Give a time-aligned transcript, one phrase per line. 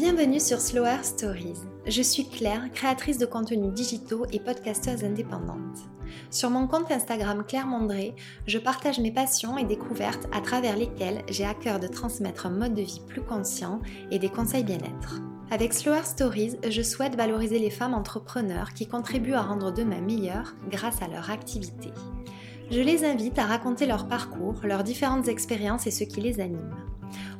[0.00, 1.58] Bienvenue sur Slower Stories.
[1.84, 5.88] Je suis Claire, créatrice de contenus digitaux et podcasteuse indépendante.
[6.30, 8.14] Sur mon compte Instagram Claire Mondré,
[8.46, 12.50] je partage mes passions et découvertes à travers lesquelles j'ai à cœur de transmettre un
[12.50, 13.80] mode de vie plus conscient
[14.12, 15.20] et des conseils bien-être.
[15.50, 20.54] Avec Slower Stories, je souhaite valoriser les femmes entrepreneurs qui contribuent à rendre demain meilleures
[20.70, 21.90] grâce à leur activité.
[22.70, 26.76] Je les invite à raconter leur parcours, leurs différentes expériences et ce qui les anime.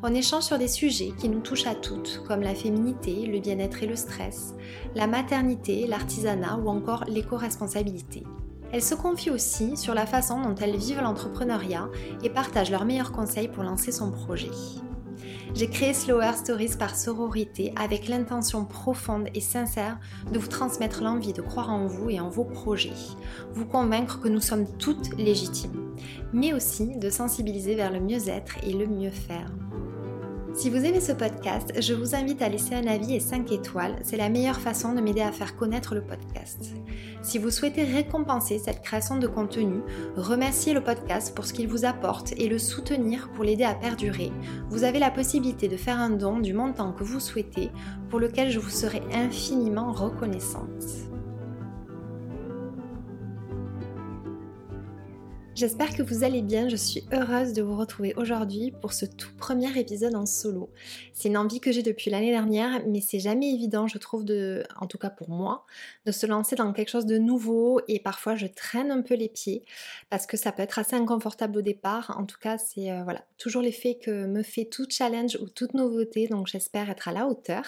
[0.03, 3.83] On échange sur des sujets qui nous touchent à toutes, comme la féminité, le bien-être
[3.83, 4.55] et le stress,
[4.95, 8.25] la maternité, l'artisanat ou encore l'éco-responsabilité.
[8.73, 11.89] Elles se confient aussi sur la façon dont elles vivent l'entrepreneuriat
[12.23, 14.51] et partagent leurs meilleurs conseils pour lancer son projet.
[15.55, 19.99] J'ai créé Slower Stories par sororité avec l'intention profonde et sincère
[20.31, 22.93] de vous transmettre l'envie de croire en vous et en vos projets,
[23.55, 25.88] vous convaincre que nous sommes toutes légitimes,
[26.33, 29.51] mais aussi de sensibiliser vers le mieux-être et le mieux faire.
[30.59, 33.95] Si vous aimez ce podcast, je vous invite à laisser un avis et 5 étoiles.
[34.03, 36.73] C'est la meilleure façon de m'aider à faire connaître le podcast.
[37.23, 39.83] Si vous souhaitez récompenser cette création de contenu,
[40.17, 44.33] remercier le podcast pour ce qu'il vous apporte et le soutenir pour l'aider à perdurer,
[44.69, 47.71] vous avez la possibilité de faire un don du montant que vous souhaitez
[48.11, 51.09] pour lequel je vous serai infiniment reconnaissante.
[55.59, 59.33] J'espère que vous allez bien, je suis heureuse de vous retrouver aujourd'hui pour ce tout
[59.37, 60.71] premier épisode en solo.
[61.13, 64.25] C'est une envie que j'ai depuis l'année dernière, mais c'est jamais évident, je trouve,
[64.81, 65.67] en tout cas pour moi,
[66.07, 69.29] de se lancer dans quelque chose de nouveau et parfois je traîne un peu les
[69.29, 69.65] pieds
[70.11, 72.15] parce que ça peut être assez inconfortable au départ.
[72.17, 75.75] En tout cas, c'est euh, voilà, toujours l'effet que me fait tout challenge ou toute
[75.75, 77.65] nouveauté, donc j'espère être à la hauteur.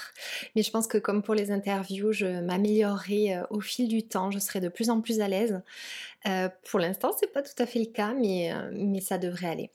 [0.54, 4.30] Mais je pense que comme pour les interviews, je m'améliorerai euh, au fil du temps,
[4.30, 5.60] je serai de plus en plus à l'aise.
[6.26, 9.48] Euh, pour l'instant, c'est pas tout à fait le cas, mais, euh, mais ça devrait
[9.48, 9.70] aller.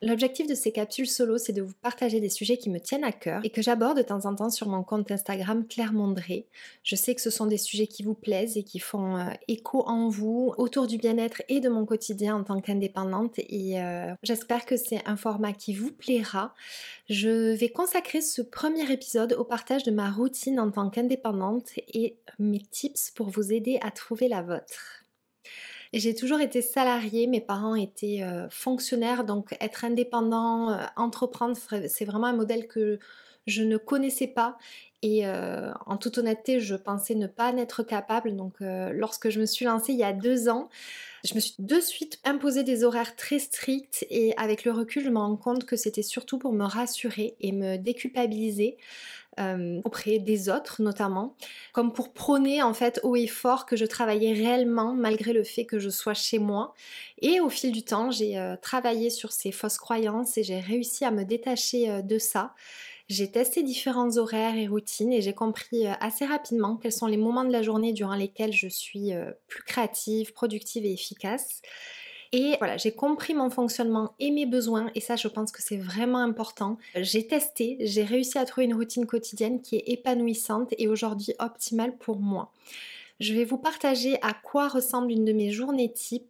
[0.00, 3.10] L'objectif de ces capsules solo, c'est de vous partager des sujets qui me tiennent à
[3.10, 6.46] cœur et que j'aborde de temps en temps sur mon compte Instagram Claire Mondré.
[6.84, 9.82] Je sais que ce sont des sujets qui vous plaisent et qui font euh, écho
[9.88, 13.78] en vous autour du bien-être et de mon quotidien en tant qu'indépendante et
[14.22, 16.54] j'espère que c'est un format qui vous plaira.
[17.08, 22.18] Je vais consacrer ce premier épisode au partage de ma routine en tant qu'indépendante et
[22.38, 24.97] mes tips pour vous aider à trouver la vôtre.
[25.92, 31.56] J'ai toujours été salariée, mes parents étaient euh, fonctionnaires, donc être indépendant, euh, entreprendre,
[31.88, 32.98] c'est vraiment un modèle que
[33.46, 34.58] je ne connaissais pas.
[35.00, 38.34] Et euh, en toute honnêteté, je pensais ne pas en être capable.
[38.36, 40.68] Donc lorsque je me suis lancée il y a deux ans,
[41.24, 45.10] je me suis de suite imposé des horaires très stricts et avec le recul, je
[45.10, 48.76] me rends compte que c'était surtout pour me rassurer et me déculpabiliser.
[49.38, 51.36] Euh, auprès des autres notamment,
[51.72, 55.64] comme pour prôner en fait haut et fort que je travaillais réellement malgré le fait
[55.64, 56.74] que je sois chez moi.
[57.22, 61.04] Et au fil du temps, j'ai euh, travaillé sur ces fausses croyances et j'ai réussi
[61.04, 62.54] à me détacher euh, de ça.
[63.08, 67.44] J'ai testé différents horaires et routines et j'ai compris assez rapidement quels sont les moments
[67.44, 69.12] de la journée durant lesquels je suis
[69.46, 71.62] plus créative, productive et efficace.
[72.32, 75.78] Et voilà, j'ai compris mon fonctionnement et mes besoins et ça je pense que c'est
[75.78, 76.76] vraiment important.
[76.94, 81.96] J'ai testé, j'ai réussi à trouver une routine quotidienne qui est épanouissante et aujourd'hui optimale
[81.96, 82.52] pour moi.
[83.20, 86.26] Je vais vous partager à quoi ressemble une de mes journées type.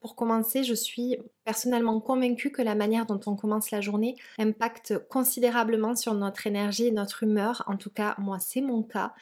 [0.00, 4.98] Pour commencer, je suis personnellement convaincue que la manière dont on commence la journée impacte
[5.08, 7.62] considérablement sur notre énergie et notre humeur.
[7.68, 9.14] En tout cas, moi, c'est mon cas.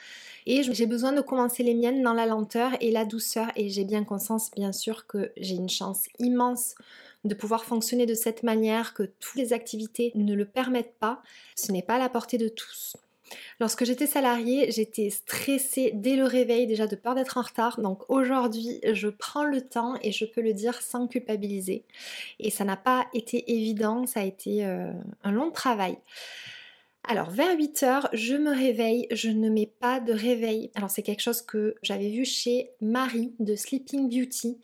[0.46, 3.48] Et j'ai besoin de commencer les miennes dans la lenteur et la douceur.
[3.54, 6.74] Et j'ai bien conscience, bien sûr, que j'ai une chance immense
[7.24, 11.22] de pouvoir fonctionner de cette manière, que toutes les activités ne le permettent pas.
[11.54, 12.96] Ce n'est pas à la portée de tous.
[13.60, 17.80] Lorsque j'étais salariée, j'étais stressée dès le réveil déjà de peur d'être en retard.
[17.80, 21.84] Donc aujourd'hui, je prends le temps et je peux le dire sans culpabiliser.
[22.38, 24.92] Et ça n'a pas été évident, ça a été euh,
[25.22, 25.98] un long travail.
[27.04, 30.70] Alors vers 8 heures, je me réveille, je ne mets pas de réveil.
[30.74, 34.58] Alors c'est quelque chose que j'avais vu chez Marie de Sleeping Beauty.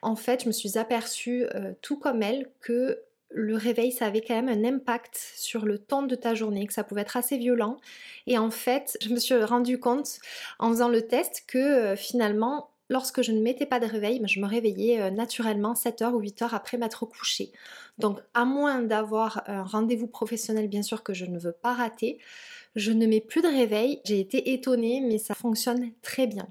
[0.00, 4.20] En fait, je me suis aperçue, euh, tout comme elle, que le réveil, ça avait
[4.20, 7.38] quand même un impact sur le temps de ta journée, que ça pouvait être assez
[7.38, 7.78] violent.
[8.26, 10.18] Et en fait, je me suis rendu compte
[10.58, 14.28] en faisant le test que euh, finalement, lorsque je ne mettais pas de réveil, ben,
[14.28, 17.52] je me réveillais euh, naturellement 7 heures ou 8 heures après m'être couchée.
[18.00, 22.18] Donc, à moins d'avoir un rendez-vous professionnel, bien sûr, que je ne veux pas rater,
[22.76, 24.00] je ne mets plus de réveil.
[24.04, 26.46] J'ai été étonnée, mais ça fonctionne très bien.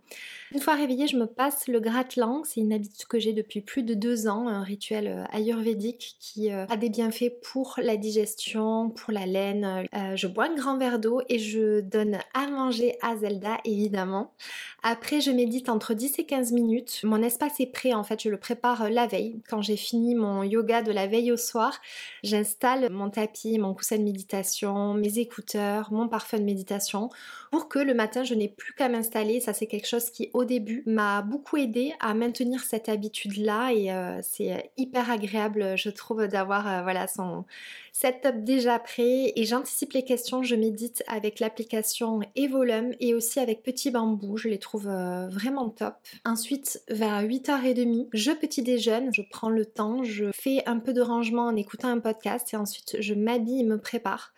[0.52, 2.46] Une fois réveillée, je me passe le gratte-langue.
[2.46, 6.52] C'est une habitude que j'ai depuis plus de deux ans, un rituel euh, ayurvédique qui
[6.52, 9.86] euh, a des bienfaits pour la digestion, pour la laine.
[9.96, 14.34] Euh, je bois un grand verre d'eau et je donne à manger à Zelda, évidemment.
[14.82, 17.02] Après, je médite entre 10 et 15 minutes.
[17.04, 19.42] Mon espace est prêt, en fait, je le prépare la veille.
[19.48, 21.80] Quand j'ai fini mon yoga de la veille au soir,
[22.24, 27.10] j'installe mon tapis, mon coussin de méditation, mes écouteurs, mon parfum de méditation
[27.52, 29.40] pour que le matin je n'ai plus qu'à m'installer.
[29.40, 33.72] Ça c'est quelque chose qui au début m'a beaucoup aidé à maintenir cette habitude là
[33.72, 37.46] et euh, c'est hyper agréable je trouve d'avoir euh, voilà son
[37.92, 43.64] setup déjà prêt et j'anticipe les questions, je médite avec l'application Evolum et aussi avec
[43.64, 45.96] Petit Bambou, je les trouve euh, vraiment top.
[46.26, 51.02] Ensuite vers 8h30 je petit déjeune, je prends le temps, je fais un peu de
[51.02, 54.34] rangement en écoutant un podcast et ensuite je m'habille et me prépare.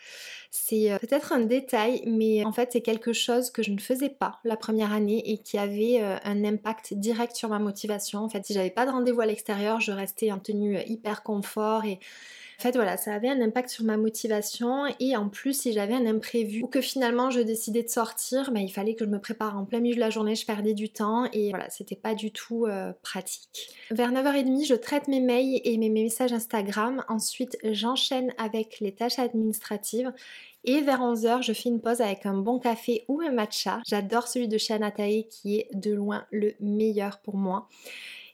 [0.49, 4.09] C'est euh, peut-être un détail, mais en fait c'est quelque chose que je ne faisais
[4.09, 8.19] pas la première année et qui avait euh, un impact direct sur ma motivation.
[8.19, 11.23] En fait, si j'avais pas de rendez-vous à l'extérieur, je restais en tenue euh, hyper
[11.23, 11.99] confort et
[12.61, 15.95] en fait, voilà, ça avait un impact sur ma motivation et en plus, si j'avais
[15.95, 19.17] un imprévu ou que finalement je décidais de sortir, bah, il fallait que je me
[19.17, 22.13] prépare en plein milieu de la journée, je perdais du temps et voilà, c'était pas
[22.13, 23.71] du tout euh, pratique.
[23.89, 27.03] Vers 9h30, je traite mes mails et mes messages Instagram.
[27.09, 30.13] Ensuite, j'enchaîne avec les tâches administratives
[30.63, 33.81] et vers 11h, je fais une pause avec un bon café ou un matcha.
[33.87, 37.67] J'adore celui de chez Anatae qui est de loin le meilleur pour moi.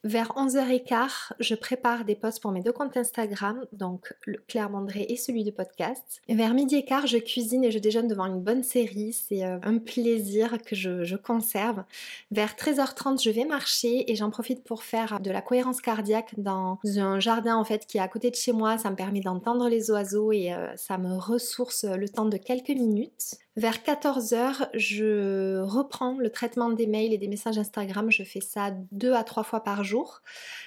[0.07, 5.05] Vers 11h15, je prépare des posts pour mes deux comptes Instagram, donc le Claire Mandré
[5.09, 6.21] et celui de podcast.
[6.29, 9.11] Vers midi et quart, je cuisine et je déjeune devant une bonne série.
[9.11, 11.83] C'est euh, un plaisir que je, conserve.
[12.31, 16.79] Vers 13h30, je vais marcher et j'en profite pour faire de la cohérence cardiaque dans
[16.85, 18.77] un jardin en fait qui est à côté de chez moi.
[18.77, 22.69] Ça me permet d'entendre les oiseaux et euh, ça me ressource le temps de quelques
[22.69, 23.35] minutes.
[23.57, 28.11] Vers 14h, je reprends le traitement des mails et des messages Instagram.
[28.11, 30.21] Je fais ça deux à trois fois par jour.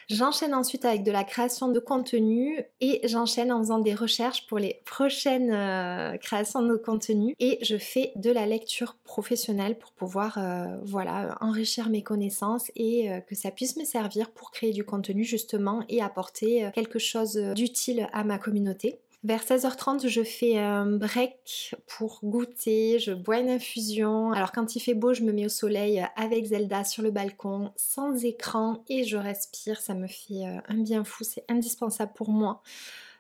[0.09, 4.59] J'enchaîne ensuite avec de la création de contenu et j'enchaîne en faisant des recherches pour
[4.59, 10.39] les prochaines euh, créations de contenu et je fais de la lecture professionnelle pour pouvoir
[10.39, 14.83] euh, voilà, enrichir mes connaissances et euh, que ça puisse me servir pour créer du
[14.83, 18.99] contenu justement et apporter quelque chose d'utile à ma communauté.
[19.23, 24.33] Vers 16h30, je fais un break pour goûter, je bois une infusion.
[24.33, 27.71] Alors quand il fait beau, je me mets au soleil avec Zelda sur le balcon,
[27.77, 29.79] sans écran et je respire.
[29.83, 32.63] Ça me fait euh, un bien fou, c'est indispensable pour moi.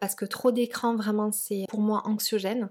[0.01, 2.71] Parce que trop d'écran, vraiment, c'est pour moi anxiogène.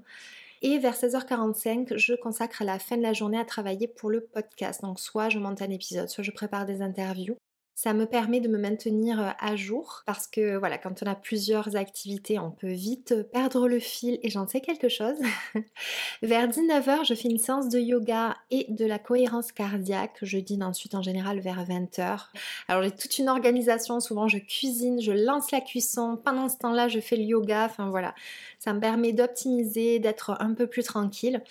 [0.63, 4.81] Et vers 16h45, je consacre la fin de la journée à travailler pour le podcast.
[4.81, 7.37] Donc soit je monte un épisode, soit je prépare des interviews.
[7.81, 11.15] Ça me permet de me maintenir euh, à jour parce que voilà, quand on a
[11.15, 15.15] plusieurs activités, on peut vite perdre le fil et j'en sais quelque chose.
[16.21, 20.17] vers 19h, je fais une séance de yoga et de la cohérence cardiaque.
[20.23, 22.25] Je dîne ensuite en général vers 20h.
[22.67, 26.19] Alors j'ai toute une organisation, souvent je cuisine, je lance la cuisson.
[26.21, 27.63] Pendant ce temps-là, je fais le yoga.
[27.63, 28.13] Enfin voilà,
[28.59, 31.41] ça me permet d'optimiser, d'être un peu plus tranquille.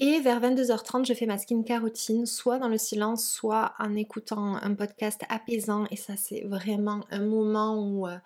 [0.00, 4.56] Et vers 22h30, je fais ma skincare routine, soit dans le silence, soit en écoutant
[4.56, 5.86] un podcast apaisant.
[5.92, 8.16] Et ça, c'est vraiment un moment où euh,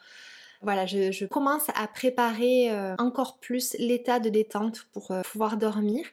[0.60, 6.05] voilà, je, commence à préparer euh, encore plus l'état de détente pour euh, pouvoir dormir.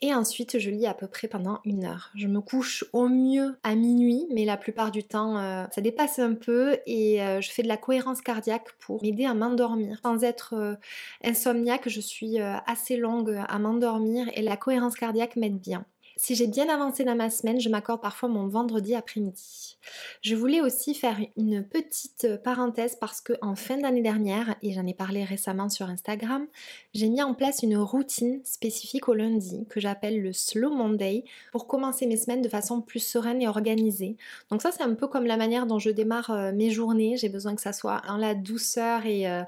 [0.00, 2.10] Et ensuite, je lis à peu près pendant une heure.
[2.14, 6.18] Je me couche au mieux à minuit, mais la plupart du temps, euh, ça dépasse
[6.18, 9.98] un peu et je fais de la cohérence cardiaque pour m'aider à m'endormir.
[10.02, 10.78] Sans être
[11.22, 15.84] insomniaque, je suis assez longue à m'endormir et la cohérence cardiaque m'aide bien.
[16.22, 19.78] Si j'ai bien avancé dans ma semaine, je m'accorde parfois mon vendredi après-midi.
[20.20, 24.86] Je voulais aussi faire une petite parenthèse parce que en fin d'année dernière, et j'en
[24.86, 26.46] ai parlé récemment sur Instagram,
[26.92, 31.66] j'ai mis en place une routine spécifique au lundi que j'appelle le Slow Monday pour
[31.66, 34.18] commencer mes semaines de façon plus sereine et organisée.
[34.50, 37.16] Donc ça c'est un peu comme la manière dont je démarre euh, mes journées.
[37.16, 39.42] J'ai besoin que ça soit en la douceur et euh,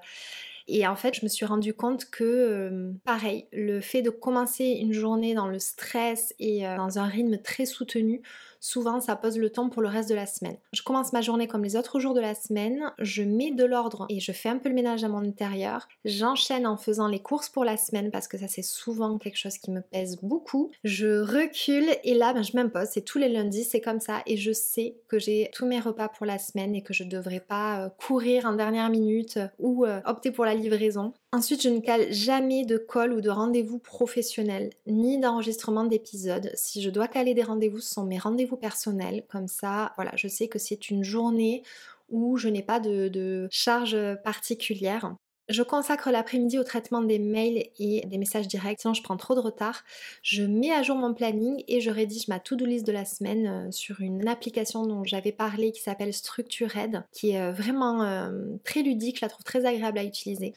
[0.68, 4.64] et en fait, je me suis rendu compte que, euh, pareil, le fait de commencer
[4.64, 8.22] une journée dans le stress et euh, dans un rythme très soutenu,
[8.62, 10.56] souvent ça pose le temps pour le reste de la semaine.
[10.72, 14.06] Je commence ma journée comme les autres jours de la semaine, je mets de l'ordre
[14.08, 15.88] et je fais un peu le ménage à mon intérieur.
[16.04, 19.58] J'enchaîne en faisant les courses pour la semaine parce que ça c'est souvent quelque chose
[19.58, 20.70] qui me pèse beaucoup.
[20.84, 24.36] Je recule et là ben, je m'impose, c'est tous les lundis, c'est comme ça et
[24.36, 27.80] je sais que j'ai tous mes repas pour la semaine et que je devrais pas
[27.80, 31.12] euh, courir en dernière minute ou opter pour la livraison.
[31.34, 36.50] Ensuite, je ne cale jamais de call ou de rendez-vous professionnels, ni d'enregistrement d'épisodes.
[36.54, 39.24] Si je dois caler des rendez-vous, ce sont mes rendez-vous personnels.
[39.30, 41.62] Comme ça, voilà, je sais que c'est une journée
[42.10, 45.14] où je n'ai pas de, de charge particulière.
[45.48, 49.34] Je consacre l'après-midi au traitement des mails et des messages directs, sinon je prends trop
[49.34, 49.84] de retard.
[50.22, 53.46] Je mets à jour mon planning et je rédige ma to-do list de la semaine
[53.46, 58.30] euh, sur une application dont j'avais parlé qui s'appelle Structured, qui est euh, vraiment euh,
[58.64, 60.54] très ludique, je la trouve très agréable à utiliser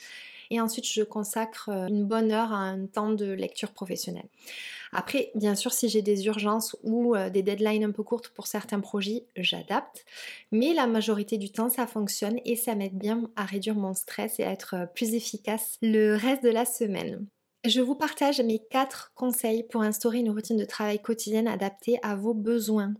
[0.50, 4.28] et ensuite je consacre euh, une bonne heure à un temps de lecture professionnelle.
[4.92, 8.48] Après, bien sûr, si j'ai des urgences ou euh, des deadlines un peu courtes pour
[8.48, 10.06] certains projets, j'adapte.
[10.52, 14.40] Mais la majorité du temps, ça fonctionne et ça m'aide bien à réduire mon stress
[14.40, 17.26] et à être euh, plus efficace le reste de la semaine.
[17.66, 22.16] Je vous partage mes 4 conseils pour instaurer une routine de travail quotidienne adaptée à
[22.16, 22.94] vos besoins.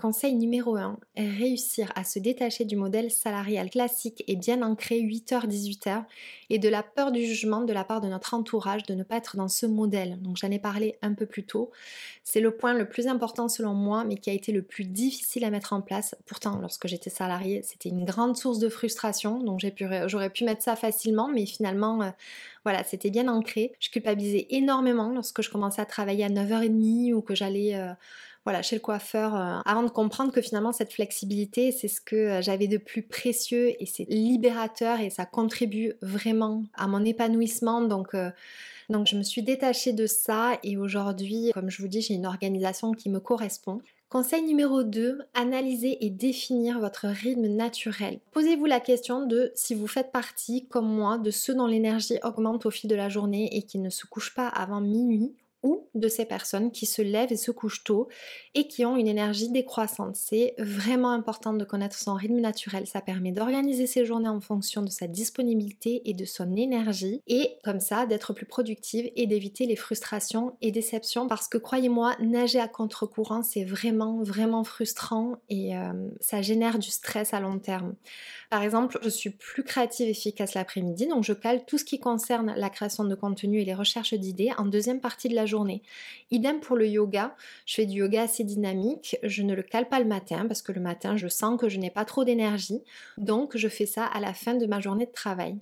[0.00, 6.04] Conseil numéro 1, réussir à se détacher du modèle salarial classique et bien ancré 8h-18h
[6.50, 9.18] et de la peur du jugement de la part de notre entourage de ne pas
[9.18, 10.20] être dans ce modèle.
[10.20, 11.70] Donc j'en ai parlé un peu plus tôt.
[12.24, 15.44] C'est le point le plus important selon moi mais qui a été le plus difficile
[15.44, 16.16] à mettre en place.
[16.26, 19.60] Pourtant lorsque j'étais salariée c'était une grande source de frustration donc
[20.06, 22.10] j'aurais pu mettre ça facilement mais finalement euh,
[22.64, 23.72] voilà c'était bien ancré.
[23.78, 27.76] Je culpabilisais énormément lorsque je commençais à travailler à 9h30 ou que j'allais...
[27.76, 27.92] Euh,
[28.44, 32.16] voilà, chez le coiffeur, euh, avant de comprendre que finalement cette flexibilité, c'est ce que
[32.16, 37.80] euh, j'avais de plus précieux et c'est libérateur et ça contribue vraiment à mon épanouissement.
[37.80, 38.30] Donc, euh,
[38.90, 42.26] donc je me suis détachée de ça et aujourd'hui, comme je vous dis, j'ai une
[42.26, 43.80] organisation qui me correspond.
[44.10, 48.20] Conseil numéro 2, analysez et définir votre rythme naturel.
[48.32, 52.66] Posez-vous la question de si vous faites partie, comme moi, de ceux dont l'énergie augmente
[52.66, 55.32] au fil de la journée et qui ne se couchent pas avant minuit
[55.64, 58.08] ou de ces personnes qui se lèvent et se couchent tôt
[58.54, 60.14] et qui ont une énergie décroissante.
[60.14, 62.86] C'est vraiment important de connaître son rythme naturel.
[62.86, 67.56] Ça permet d'organiser ses journées en fonction de sa disponibilité et de son énergie et
[67.64, 72.60] comme ça d'être plus productive et d'éviter les frustrations et déceptions parce que croyez-moi, nager
[72.60, 77.94] à contre-courant c'est vraiment vraiment frustrant et euh, ça génère du stress à long terme.
[78.50, 81.98] Par exemple, je suis plus créative et efficace l'après-midi donc je cale tout ce qui
[81.98, 85.53] concerne la création de contenu et les recherches d'idées en deuxième partie de la journée
[86.30, 87.34] Idem pour le yoga,
[87.66, 90.72] je fais du yoga assez dynamique, je ne le cale pas le matin parce que
[90.72, 92.82] le matin je sens que je n'ai pas trop d'énergie,
[93.18, 95.56] donc je fais ça à la fin de ma journée de travail.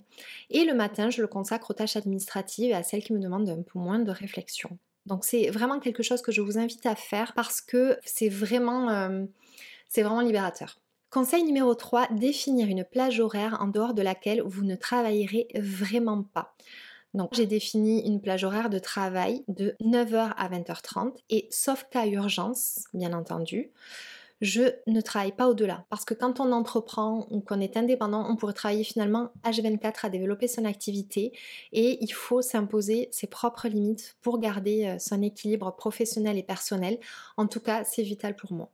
[0.49, 3.49] Et le matin je le consacre aux tâches administratives et à celles qui me demandent
[3.49, 4.77] un peu moins de réflexion.
[5.05, 8.89] Donc c'est vraiment quelque chose que je vous invite à faire parce que c'est vraiment,
[8.89, 9.25] euh,
[9.89, 10.77] c'est vraiment libérateur.
[11.13, 16.23] Conseil numéro 3, définir une plage horaire en dehors de laquelle vous ne travaillerez vraiment
[16.23, 16.55] pas.
[17.13, 22.07] Donc j'ai défini une plage horaire de travail de 9h à 20h30 et sauf cas
[22.07, 23.71] urgence, bien entendu,
[24.41, 25.85] je ne travaille pas au-delà.
[25.89, 30.09] Parce que quand on entreprend ou qu'on est indépendant, on pourrait travailler finalement H24 à
[30.09, 31.31] développer son activité
[31.71, 36.99] et il faut s'imposer ses propres limites pour garder euh, son équilibre professionnel et personnel.
[37.37, 38.69] En tout cas, c'est vital pour moi.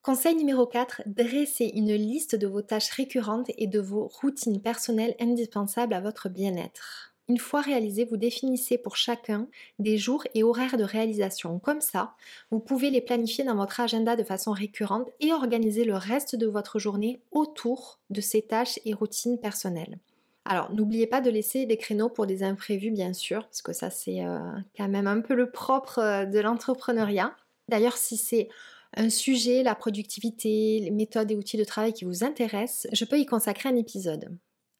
[0.00, 5.16] Conseil numéro 4, dressez une liste de vos tâches récurrentes et de vos routines personnelles
[5.18, 7.13] indispensables à votre bien-être.
[7.28, 11.58] Une fois réalisé, vous définissez pour chacun des jours et horaires de réalisation.
[11.58, 12.14] Comme ça,
[12.50, 16.46] vous pouvez les planifier dans votre agenda de façon récurrente et organiser le reste de
[16.46, 19.98] votre journée autour de ces tâches et routines personnelles.
[20.44, 23.88] Alors, n'oubliez pas de laisser des créneaux pour des imprévus, bien sûr, parce que ça,
[23.88, 24.38] c'est euh,
[24.76, 27.34] quand même un peu le propre euh, de l'entrepreneuriat.
[27.70, 28.50] D'ailleurs, si c'est
[28.94, 33.18] un sujet, la productivité, les méthodes et outils de travail qui vous intéressent, je peux
[33.18, 34.36] y consacrer un épisode.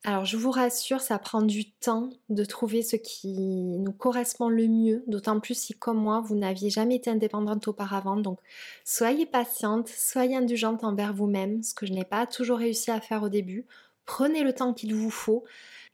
[0.07, 4.69] Alors je vous rassure, ça prend du temps de trouver ce qui nous correspond le
[4.69, 8.17] mieux, d'autant plus si comme moi, vous n'aviez jamais été indépendante auparavant.
[8.17, 8.39] Donc
[8.85, 13.23] soyez patiente, soyez indulgente envers vous-même, ce que je n'ai pas toujours réussi à faire
[13.23, 13.67] au début.
[14.05, 15.45] Prenez le temps qu'il vous faut,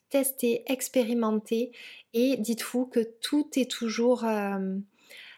[0.09, 1.71] testez, expérimentez
[2.13, 4.25] et dites-vous que tout est toujours...
[4.25, 4.77] Euh,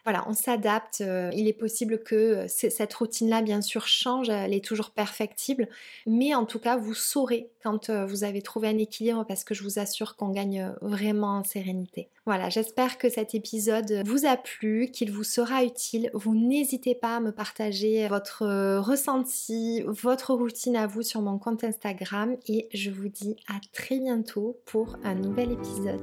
[0.03, 1.01] voilà, on s'adapte.
[1.01, 5.69] Euh, il est possible que euh, cette routine-là, bien sûr, change, elle est toujours perfectible,
[6.05, 9.53] mais en tout cas, vous saurez quand euh, vous avez trouvé un équilibre parce que
[9.53, 12.09] je vous assure qu'on gagne vraiment en sérénité.
[12.25, 16.09] Voilà, j'espère que cet épisode vous a plu, qu'il vous sera utile.
[16.13, 21.63] Vous n'hésitez pas à me partager votre ressenti, votre routine à vous sur mon compte
[21.63, 26.01] Instagram et je vous dis à très bientôt pour un nouvel épisode.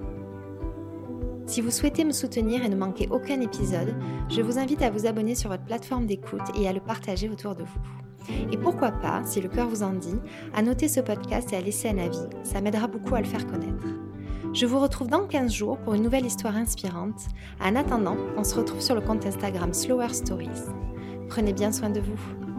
[1.50, 3.96] Si vous souhaitez me soutenir et ne manquer aucun épisode,
[4.28, 7.56] je vous invite à vous abonner sur votre plateforme d'écoute et à le partager autour
[7.56, 8.32] de vous.
[8.52, 10.14] Et pourquoi pas, si le cœur vous en dit,
[10.54, 13.48] à noter ce podcast et à laisser un avis, ça m'aidera beaucoup à le faire
[13.48, 13.84] connaître.
[14.52, 17.26] Je vous retrouve dans 15 jours pour une nouvelle histoire inspirante.
[17.60, 20.50] En attendant, on se retrouve sur le compte Instagram Slower Stories.
[21.28, 22.49] Prenez bien soin de vous.